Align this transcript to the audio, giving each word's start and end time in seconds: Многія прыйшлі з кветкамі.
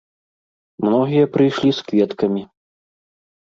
Многія 0.85 1.25
прыйшлі 1.35 1.69
з 1.81 1.85
кветкамі. 1.93 2.43